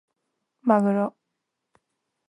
[0.63, 1.15] まぐろ